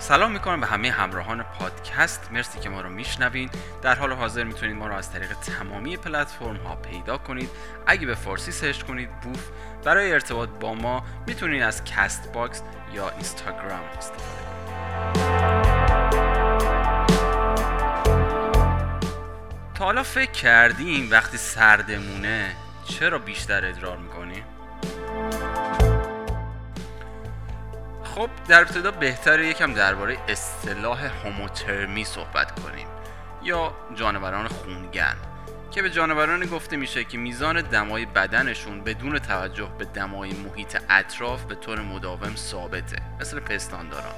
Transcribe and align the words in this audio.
سلام 0.00 0.32
می‌کنم 0.32 0.60
به 0.60 0.66
همه 0.66 0.90
همراهان 0.90 1.42
پادکست. 1.42 2.28
مرسی 2.32 2.60
که 2.60 2.68
ما 2.68 2.80
رو 2.80 2.88
میشنوین. 2.88 3.50
در 3.82 3.94
حال 3.94 4.12
حاضر 4.12 4.44
می‌تونید 4.44 4.76
ما 4.76 4.86
رو 4.86 4.94
از 4.94 5.12
طریق 5.12 5.32
تمامی 5.32 5.96
پلتفرم 5.96 6.56
ها 6.56 6.76
پیدا 6.76 7.18
کنید. 7.18 7.50
اگه 7.86 8.06
به 8.06 8.14
فارسی 8.14 8.52
search 8.52 8.82
کنید 8.82 9.20
بوف. 9.20 9.48
برای 9.84 10.12
ارتباط 10.12 10.48
با 10.48 10.74
ما 10.74 11.04
می‌تونید 11.26 11.62
از 11.62 11.84
Castbox 11.84 12.62
یا 12.92 13.10
اینستاگرام 13.10 13.80
استفاده 13.98 14.44
کنید. 14.46 14.70
تا 19.74 19.84
حالا 19.84 20.02
فکر 20.02 20.30
کردیم 20.30 21.10
وقتی 21.10 21.36
سردمونه 21.36 22.56
چرا 22.84 23.18
بیشتر 23.18 23.66
ادرار 23.66 23.96
می‌کنیم؟ 23.96 24.44
خب 28.14 28.30
در 28.48 28.60
ابتدا 28.60 28.90
بهتره 28.90 29.46
یکم 29.46 29.74
درباره 29.74 30.18
اصطلاح 30.28 31.06
هوموترمی 31.06 32.04
صحبت 32.04 32.60
کنیم. 32.60 32.86
یا 33.42 33.74
جانوران 33.94 34.48
خونگرم 34.48 35.16
که 35.70 35.82
به 35.82 35.90
جانورانی 35.90 36.46
گفته 36.46 36.76
میشه 36.76 37.04
که 37.04 37.18
میزان 37.18 37.60
دمای 37.60 38.06
بدنشون 38.06 38.80
بدون 38.80 39.18
توجه 39.18 39.68
به 39.78 39.84
دمای 39.84 40.32
محیط 40.32 40.78
اطراف 40.90 41.44
به 41.44 41.54
طور 41.54 41.80
مداوم 41.80 42.36
ثابته. 42.36 42.96
مثل 43.20 43.40
پستانداران. 43.40 44.14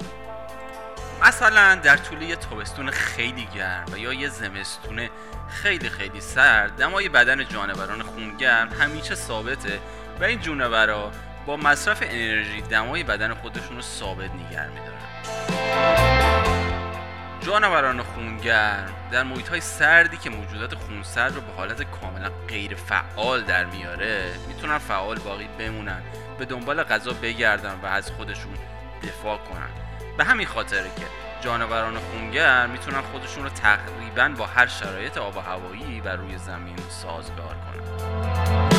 مثلا 1.22 1.74
در 1.74 1.96
طول 1.96 2.22
یه 2.22 2.36
تابستون 2.36 2.90
خیلی 2.90 3.48
گرم 3.54 3.86
و 3.92 3.98
یا 3.98 4.12
یه 4.12 4.28
زمستون 4.28 5.08
خیلی 5.48 5.88
خیلی 5.88 6.20
سرد 6.20 6.76
دمای 6.76 7.08
بدن 7.08 7.48
جانوران 7.48 8.02
خونگرم 8.02 8.68
همیشه 8.68 9.14
ثابته 9.14 9.80
و 10.20 10.24
این 10.24 10.40
جونورا 10.40 11.12
با 11.46 11.56
مصرف 11.56 12.02
انرژی 12.02 12.60
دمای 12.62 13.02
بدن 13.02 13.34
خودشون 13.34 13.76
رو 13.76 13.82
ثابت 13.82 14.30
نگه 14.30 14.68
میدارن. 14.68 15.02
جانوران 17.40 18.02
خونگرم 18.02 18.92
در 19.10 19.22
محیط 19.22 19.48
های 19.48 19.60
سردی 19.60 20.16
که 20.16 20.30
موجودات 20.30 20.74
خونسرد 20.74 21.34
رو 21.34 21.40
به 21.40 21.52
حالت 21.52 21.82
کاملا 21.82 22.30
غیر 22.48 22.74
فعال 22.74 23.42
در 23.42 23.64
میاره 23.64 24.34
می‌تونن 24.48 24.78
فعال 24.78 25.18
باقی 25.18 25.48
بمونن 25.58 26.02
به 26.38 26.44
دنبال 26.44 26.82
غذا 26.82 27.12
بگردن 27.12 27.74
و 27.82 27.86
از 27.86 28.10
خودشون 28.10 28.54
دفاع 29.02 29.38
کنن. 29.38 29.70
به 30.18 30.24
همین 30.24 30.46
خاطره 30.46 30.90
که 30.96 31.06
جانوران 31.40 31.98
خونگرم 31.98 32.70
می‌تونن 32.70 33.00
خودشون 33.00 33.44
رو 33.44 33.50
تقریبا 33.50 34.34
با 34.38 34.46
هر 34.46 34.66
شرایط 34.66 35.18
آب 35.18 35.36
و 35.36 35.40
هوایی 35.40 36.00
و 36.00 36.08
روی 36.08 36.38
زمین 36.38 36.76
سازگار 36.88 37.56
کنن. 37.56 38.71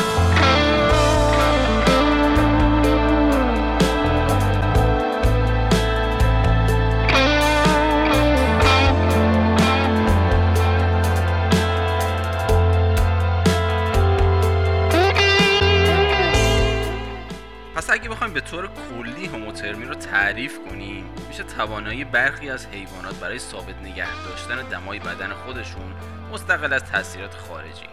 به 18.34 18.40
طور 18.40 18.68
کلی 18.68 19.26
هوموترمی 19.26 19.84
رو 19.84 19.94
تعریف 19.94 20.58
کنیم. 20.68 21.10
میشه 21.28 21.42
توانایی 21.42 22.04
برخی 22.04 22.50
از 22.50 22.66
حیوانات 22.66 23.14
برای 23.14 23.38
ثابت 23.38 23.74
نگه 23.82 24.24
داشتن 24.24 24.68
دمای 24.68 24.98
بدن 24.98 25.32
خودشون 25.32 25.94
مستقل 26.32 26.72
از 26.72 26.84
تاثیرات 26.84 27.34
خارجی. 27.34 27.86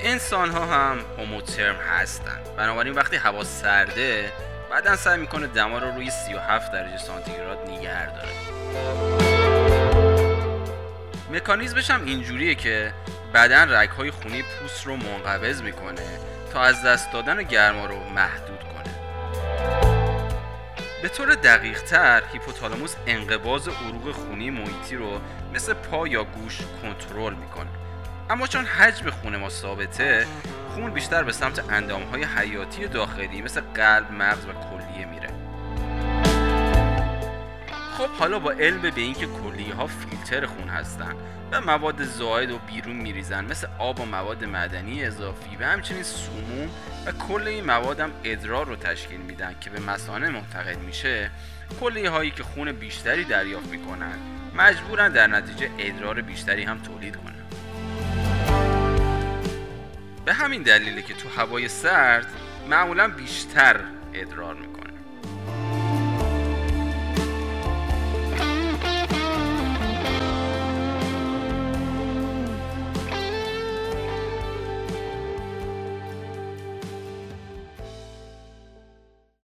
انسان 0.00 0.50
ها 0.50 0.66
هم 0.66 0.98
هوموترم 1.18 1.76
هستن. 1.76 2.38
بنابراین 2.56 2.94
وقتی 2.94 3.16
هوا 3.16 3.44
سرده 3.44 4.32
بدن 4.72 4.96
سعی 4.96 5.20
می‌کنه 5.20 5.46
دما 5.46 5.78
رو 5.78 5.90
روی 5.90 6.10
37 6.10 6.72
درجه 6.72 6.98
سانتیگراد 6.98 7.58
نگه 7.70 8.14
داره. 8.14 8.28
مکانیزمش 11.32 11.90
هم 11.90 12.04
اینجوریه 12.04 12.54
که 12.54 12.92
بدن 13.36 13.72
رگهای 13.72 14.10
خونی 14.10 14.42
پوست 14.42 14.86
رو 14.86 14.96
منقبض 14.96 15.62
می‌کنه 15.62 16.02
تا 16.52 16.62
از 16.62 16.82
دست 16.82 17.12
دادن 17.12 17.42
گرما 17.42 17.86
رو 17.86 18.10
محدود 18.10 18.58
کنه. 18.58 18.94
به 21.02 21.08
طور 21.08 21.34
دقیق 21.34 21.82
تر 21.82 22.22
هیپوتالاموس 22.32 22.94
انقباز 23.06 23.68
عروق 23.68 24.12
خونی 24.12 24.50
محیطی 24.50 24.96
رو 24.96 25.20
مثل 25.54 25.74
پا 25.74 26.08
یا 26.08 26.24
گوش 26.24 26.58
کنترل 26.82 27.34
می‌کنه. 27.34 27.68
اما 28.30 28.46
چون 28.46 28.64
حجم 28.64 29.10
خون 29.10 29.36
ما 29.36 29.48
ثابته 29.48 30.26
خون 30.74 30.90
بیشتر 30.90 31.22
به 31.22 31.32
سمت 31.32 31.72
اندامهای 31.72 32.24
حیاتی 32.24 32.88
داخلی 32.88 33.42
مثل 33.42 33.60
قلب، 33.60 34.12
مغز 34.12 34.44
و 34.44 34.52
کلیه 34.52 35.06
میره. 35.06 35.28
خب 37.96 38.08
حالا 38.08 38.38
با 38.38 38.50
علم 38.50 38.80
به 38.80 39.00
اینکه 39.00 39.26
کلیه 39.26 39.74
ها 39.74 39.86
فیلتر 39.86 40.46
خون 40.46 40.68
هستن 40.68 41.14
و 41.52 41.60
مواد 41.60 42.04
زائد 42.04 42.50
و 42.50 42.58
بیرون 42.58 42.96
میریزن 42.96 43.44
مثل 43.44 43.66
آب 43.78 44.00
و 44.00 44.04
مواد 44.04 44.44
معدنی 44.44 45.04
اضافی 45.04 45.56
و 45.60 45.64
همچنین 45.64 46.02
سموم 46.02 46.70
و 47.06 47.12
کل 47.12 47.48
این 47.48 47.64
مواد 47.64 48.00
هم 48.00 48.10
ادرار 48.24 48.66
رو 48.66 48.76
تشکیل 48.76 49.20
میدن 49.20 49.54
که 49.60 49.70
به 49.70 49.80
مسانه 49.80 50.28
منتقل 50.28 50.74
میشه 50.74 51.30
کلیه 51.80 52.10
هایی 52.10 52.30
که 52.30 52.42
خون 52.42 52.72
بیشتری 52.72 53.24
دریافت 53.24 53.68
می‌کنن 53.68 54.18
مجبورن 54.56 55.12
در 55.12 55.26
نتیجه 55.26 55.70
ادرار 55.78 56.20
بیشتری 56.20 56.62
هم 56.62 56.78
تولید 56.78 57.16
کنن. 57.16 57.44
به 60.24 60.32
همین 60.32 60.62
دلیله 60.62 61.02
که 61.02 61.14
تو 61.14 61.28
هوای 61.28 61.68
سرد 61.68 62.26
معمولا 62.70 63.08
بیشتر 63.08 63.80
ادرار 64.14 64.54
می‌کنن. 64.54 64.75